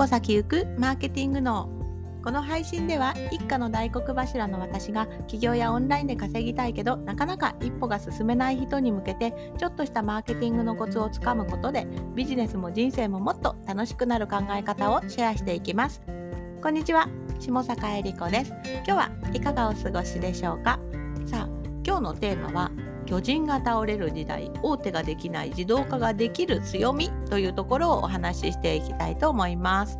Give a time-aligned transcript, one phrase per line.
[0.00, 1.68] 歩先行くマーケティングの
[2.24, 16.00] この配信では一家の大黒柱の私が起業やオンラインで稼ぎたいけどなかなか一歩が進めない人に向けてちょっとしたマーケティングのコツをつかむことでビジネスも人生ももっと楽しくなる考え方をシェアしていきます。
[16.62, 17.06] こんにちは
[17.38, 18.54] 下坂恵理子です。
[18.76, 20.80] 今日はいかがお過ごしでしょうか？
[21.26, 21.48] さあ
[21.84, 22.70] 今日のテーマは
[23.10, 29.98] 巨人が倒れる時代大手ができない自動化ができる強みというところをお話ししていきたいと思います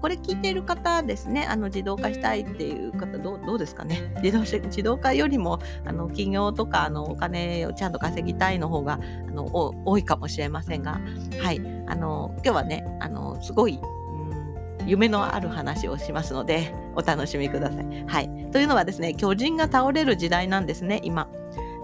[0.00, 8.98] これ聞いている方ですね、あの自動化したいっていう方どうどうですかね自動自動化よりもあの企業とかあのお金をちゃんと稼ぎたいの方が
[9.28, 9.46] あの
[9.84, 11.00] 多いかもしれませんが、
[11.40, 18.04] はい、あの今日はね、あのすごいうん夢のある話をしますので、お楽しみください。
[18.06, 18.50] はい。
[18.50, 21.28] というのはですね、巨人が倒れる時代なんですね、今。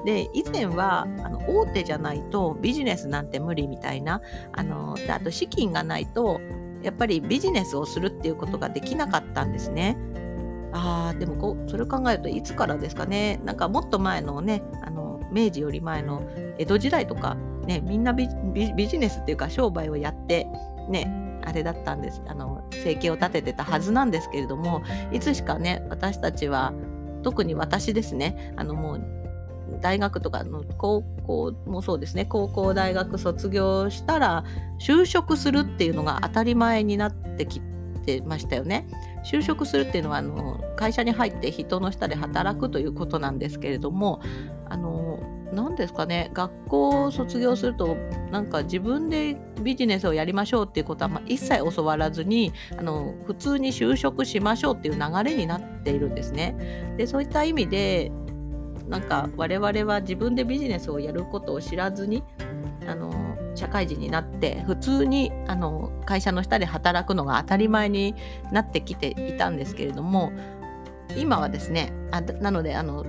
[0.05, 4.23] で以前はあの大手じゃないとビジネスなんて無理みたいな
[4.53, 6.41] あのであと資金がないと
[6.83, 9.97] やっぱりビジネスをするっていうことができなかったんですね。
[10.73, 16.23] あでもこうそれを考えるといつからですかねなんかもっと前のねあの明治より前の
[16.59, 17.35] 江戸時代とか、
[17.67, 20.47] ね、みんなビジネスっていうか商売をやって
[20.89, 26.73] ねあれだったんですあの生計を立ててたはずなんですけれどもいつしかね私たちは
[27.23, 29.20] 特に私ですねあのもう
[29.81, 34.45] 大学とかの高校もそうですね高校大学卒業したら
[34.81, 37.61] 就職するっていうのが当たり前になってき
[38.05, 38.89] てましたよね。
[39.25, 44.21] 就職するっていうのはあの会社に入って人の下で働くということなんですけれども
[44.67, 45.21] あの
[45.53, 47.97] 何ですかね学校を卒業すると
[48.31, 56.95] なんか自分でビジネスをやりましょうっていうことは、まあ、一切教わらずにあの普通に就職しましょうっていう流れになっているんですね。
[56.97, 58.13] でそういった意味で
[58.91, 62.25] なんか我々は自分でビジネスをやることを知らずに
[62.87, 63.13] あの
[63.55, 68.15] 社会人になって普通にあの会社の下で働くのが当たり前に
[68.53, 70.33] なってきていたんですけれども
[71.17, 73.05] 今はですねあなのであの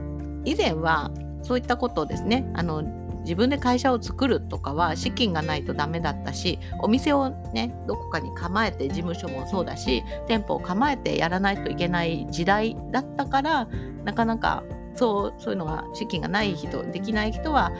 [0.45, 1.11] 以前は
[1.41, 2.83] そういったことをですねあの
[3.21, 13.67] 自分で会社を作るとかは資金がないとダメだったしお店をねどこかに構えて事務所もそうだし店舗を構えてやらないといけない時代だったから
[14.03, 14.63] なかなか
[14.95, 17.71] そうそういうのが資金がない人できない人は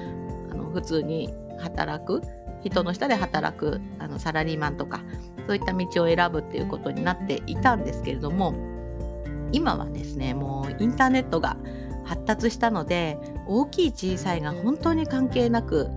[0.52, 2.22] あの普通に働く
[2.64, 5.02] 人の下で働くあのサラリーマンとか
[5.48, 8.54] そういった道を選ぶっていうことになっていたんですけれども
[9.52, 11.58] 今はですねもうインターネットが
[12.06, 13.18] 発達したので
[13.48, 15.90] 大きい小さいが本当に関係なく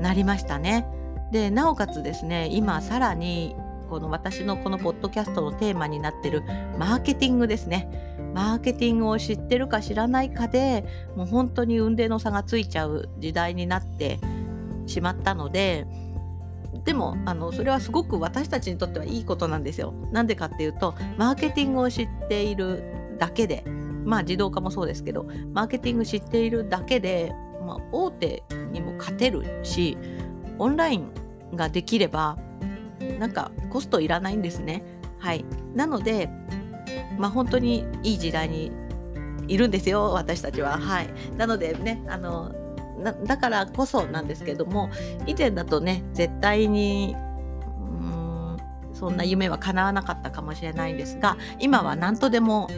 [0.00, 0.86] なりましたね。
[1.32, 3.56] でなおかつですね今さらに
[3.88, 6.42] この私のこのポッドキャストのテーマになってる
[6.78, 8.16] マーケティングですね。
[8.34, 10.84] マーケティングを知ってるか知らないかで
[11.16, 14.20] もう本当に運命の差がついちゃう時代になって
[14.86, 15.86] しまったので
[16.84, 19.94] でもあのそれはすごく私たちにとってはいいことなんですよ。
[20.12, 23.64] なんでかっていうとマーケティングを知っているだけで
[24.04, 27.32] まあ自動化もそうですけどマーケティング知っているだけで、
[27.66, 29.96] まあ、大手にも勝てるし
[30.58, 31.10] オンライン
[31.54, 32.36] ができれば
[33.18, 34.82] なんかコストいらないんですね。
[35.18, 36.28] はい、なので
[37.18, 38.70] まあ、本当にいい時代に
[39.48, 40.78] いるんですよ私たちは。
[40.78, 42.54] はい、なのでねあの
[43.26, 44.90] だからこそなんですけども
[45.26, 47.14] 以前だとね絶対に
[48.98, 52.68] そんな夢は叶わなかったかもしれないんですが今は何とでも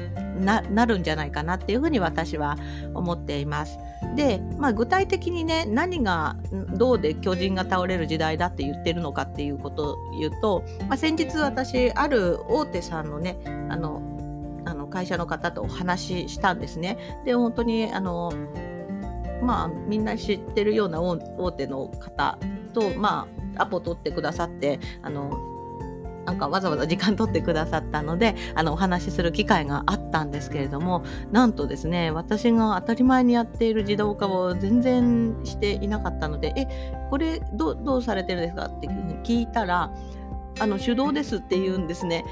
[0.40, 2.56] なるんじゃないかなっていうふうに私は
[2.94, 3.78] 思っています。
[4.14, 6.36] で、まあ、具体的にね何が
[6.76, 14.02] どうで巨人が倒れる時代だって言ってるのかっていうことを言うと、まあ、先日私ある大手さんのねあの
[14.64, 16.98] あの会社の方とお話ししたんですね。
[17.24, 18.32] で本当にあの
[19.42, 22.38] まあみんな知ってるような大手の方
[22.72, 25.57] とまあアポ取ってくださってあの
[26.28, 31.02] なんかわざわざ時間取ってくださったのであのお話しする機会があったんですけれども
[31.32, 36.66] なんとですね私が当たり前にやっている自動化を全然していなかったのでえ
[37.08, 38.88] これどどうされてるんですかって
[39.24, 39.90] 聞いたら
[40.60, 42.24] あの手動ですって言うんですね。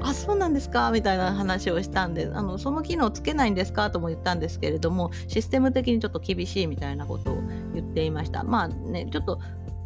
[0.00, 7.42] あそうなんですかみたいな話をしたんであのその機能つけないんですかとも言ったんですけれどもシステム的にちょっと厳しいみたいなことを
[7.74, 9.40] 言っていましたまあねちょっと、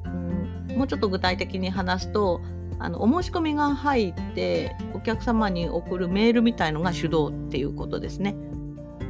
[0.04, 2.42] うん、もうちょっと具体的に話すと
[2.80, 8.34] あのお申し込みが入ってお客様に送るメールみたいのが手動っていうことですね。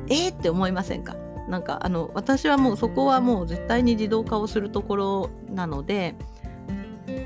[0.09, 1.15] えー、って思いませんか？
[1.49, 6.17] なんかあの私はもうそこはもう絶対に自動化をするところなので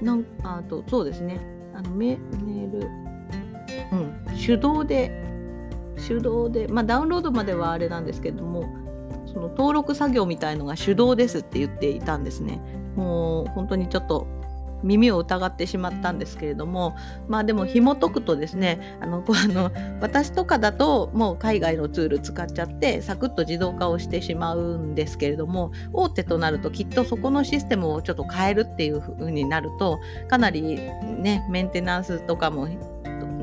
[0.03, 1.41] なんあとそうですね
[1.75, 2.89] あのメール、
[3.93, 5.23] うん、手動で
[6.07, 8.63] 手動で、まあ、ダウンロードまではあれなんですけども
[9.27, 12.61] その登録作業みたいのが手動ですって言っていたんですね。
[12.97, 14.27] もう本当にちょっと
[14.85, 16.97] 耳を疑ってしまったんですけれども
[17.27, 32.69] まあでも紐解くとですねあのこうあの私とかだともう海外のツール使っちゃってサクッと自動化をしてしまうんですけれども大手となるときっとそこのシステムをちょっと変えるっていう風になるとかなりねメンテナンスとかも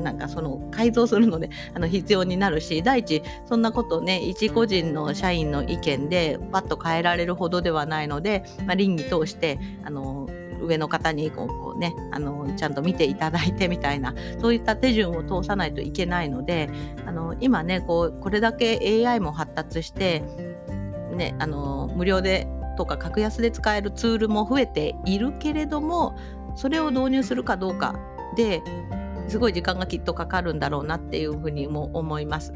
[0.02, 10.28] なんかその改造するのであの必要になるし第一そんなことね一個人の社員の意見でパッと変えられるほどではないので、まあ、倫理通してあの
[10.62, 16.70] 上の方にこうねあのちゃんと見ていただいてみたいなそういった手順を通さないといけないので
[17.06, 20.20] あの今ねこうこれだけ AI も発達して、
[21.14, 26.16] ね、あの無料でとか格安で使えるツールも増えているけれども
[26.54, 27.94] それを導入するかどうか
[28.36, 28.62] で
[29.28, 32.52] すごい時間がきっとかかるんだろうなっていうふうにも思います。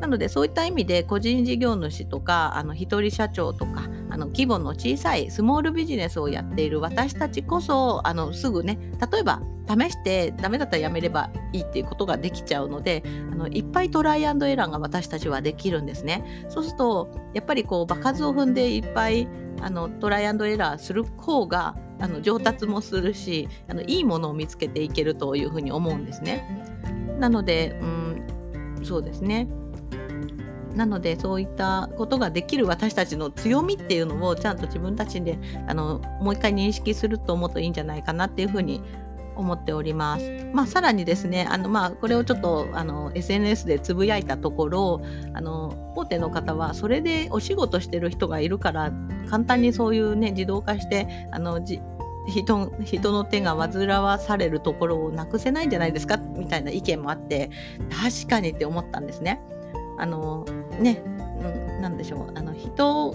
[0.00, 8.78] なのでそういった意味で個人事業主とかあの一人社長とかあの規模の小さいスモールビジネスをやっている私たちこそあのすぐね
[9.12, 16.46] 例えば試してダメだったらやめればいいっていうことができちゃうのであのいっぱいトライアンドエラーが私たちはできるんですね。
[16.48, 19.28] そうするとやっぱりこう場数を踏んでいっぱい
[19.60, 26.64] あのトライアンドエラーする方があの上達もするしあのいいものを見つけていけるというふうに思うんですね。
[27.18, 29.48] なので、うん、そうですね。
[30.78, 35.36] なのでそういったことができる私たちの強みっていうのをちゃんと自分たちで
[35.66, 38.80] あのもう一回認識すると思うといいんじゃないかなっていうふうに
[39.34, 40.46] 思っております。
[40.52, 45.02] まあ、さらにですね、あのまあこれをちょっとあの SNS でつぶやいたところ、
[45.34, 48.92] あの大手の方はそれでお仕事してる人がいるから
[49.28, 51.80] 簡単にそういうね自動化してあのじ
[52.28, 57.50] 人人の手が煩わされるところをなくせないんじゃないですかみたいな意見もあって
[57.90, 59.40] 確かにって思ったんですね。
[59.98, 60.44] あの
[60.80, 61.02] ね、
[61.40, 63.14] うん、なでしょうあの人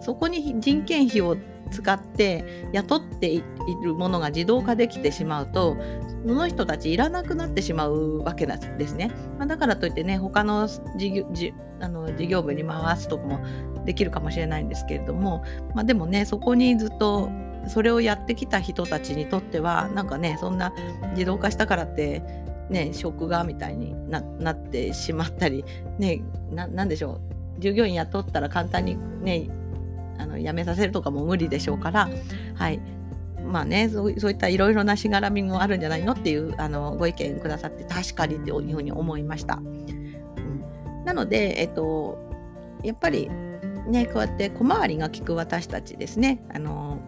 [0.00, 1.36] そこに人件費を
[1.70, 3.42] 使って雇ってい
[3.82, 5.76] るものが自動化できてしまうと
[6.26, 9.10] その人たちいらなくなってしまうわけなんですね。
[9.38, 11.26] まあ、だからといってね他の事業
[11.80, 13.40] あの事業部に回すとかも
[13.84, 17.30] できるかもしれないんですけれども、まあ、でもねそこにずっと
[17.68, 20.72] それをやってきた人たちにとってはなんかねそんな
[21.12, 22.22] 自動化したからって
[22.70, 25.64] ね職がみたいになってしまったり
[25.98, 27.20] ねなんでしょ
[27.58, 27.60] う。
[27.60, 29.50] 従業員雇ったら簡単にね
[30.18, 32.08] あの辞めさせるとかも無理でしょうから、
[32.54, 32.80] はい、
[33.44, 39.60] まあねそうそういったいろいろなしがらみもあるんじゃないのっていうあのご意見くださって確かにっていうふうに思いました。
[41.04, 42.18] なので、えっと、
[42.84, 43.28] やっぱり
[43.88, 46.42] ねこうやって小回りが利く私たちですね。
[46.54, 46.98] あの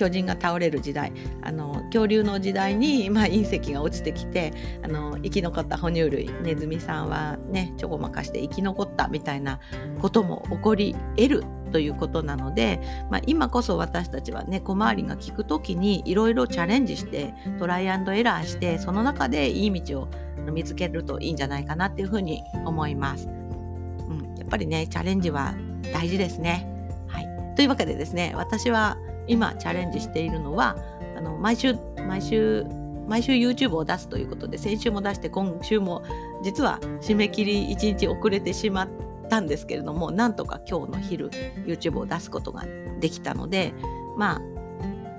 [0.00, 1.12] 巨人が倒れる時代
[1.42, 9.60] あの恐竜の時代に、まあ、隕石が落ちてきてあの生き残った哺乳類ネズミさんはねちょこまかして生き残ったみたいな
[10.00, 12.80] ことも起こり得るということなので、
[13.10, 20.08] まあ、今こそ私たちはね小回りが利く時にいろいろチャレンジしてトライアンドエラーしてその中でいい道を
[20.50, 23.28] 見つけるといいんじゃないかなっていうふうに思います。
[23.28, 25.54] うん、やっぱりねチャレンジは
[25.92, 26.66] 大事ですね。
[27.06, 28.96] はい、というわけでですね私は
[29.30, 30.76] 今チャレンジしているのは
[31.16, 32.66] あの毎週毎週
[33.06, 36.02] 毎週 YouTube を出すということで先週も出して今週も
[36.42, 38.88] 実は締め切り1日遅れてしまっ
[39.28, 41.30] たんですけれどもなんとか今日の昼
[41.64, 42.64] YouTube を出すことが
[42.98, 43.72] できたので
[44.16, 44.40] まあ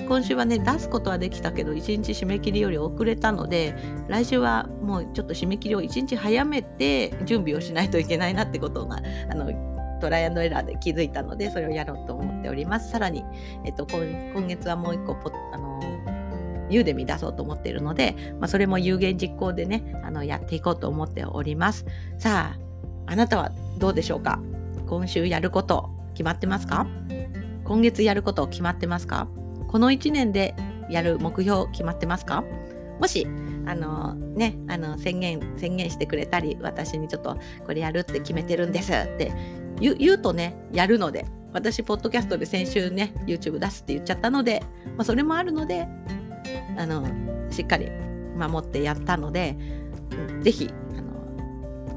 [0.08, 3.76] 今週はね出すことはできたけど1日締め切りより遅れたので
[4.10, 12.92] 来週はもうちょっと締め切りを1日早めて準備をしないといけないなってことがあのトライアンドエラーで気づいたのでそれをやろうと思っております。
[12.92, 13.24] さらに、
[13.64, 15.80] えっと、今月はもう一個ポあの
[16.70, 21.86] ユーデミ出そうと思っているので、まあ、それも有言実行でねあのやっていこうと思っております。
[22.18, 22.60] さあ
[23.12, 24.40] あなたはどうでしょうか？
[24.88, 26.88] 今週やること決まってますか？
[27.66, 29.28] 今月やること決まってますか？
[29.68, 30.56] この1年で
[30.90, 32.44] やる目標決まってますか？
[33.00, 33.28] もし
[33.66, 39.32] あのねあの宣言宣言してくれたり私にちょっとこれやるって決めてるんですって
[39.82, 44.64] 言うとねやるので私ポッドキャストで先週ね YouTube 出すって言っちゃったので、
[44.96, 45.88] まあ、それもあるので
[46.78, 47.06] あの
[47.52, 47.90] しっかり
[48.38, 49.58] 守ってやったので
[50.42, 50.70] 是非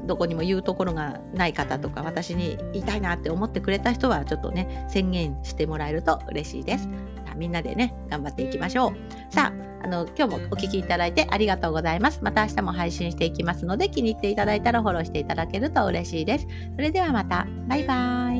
[0.05, 6.87] どこにも言うところがない方とか私に言いたいなって思ってくれた人はちょっとね宣言してもらえると嬉しいです。
[7.35, 9.33] みんなでね頑張っていきましょう。
[9.33, 12.19] さああの今日もお聴きいただいてありがとうございます。
[12.23, 16.47] また明日も配信していきますので気に入っていただいたらフォローしていただけると嬉しいです。
[16.75, 17.45] それではまた。
[17.67, 18.34] バイバーイ。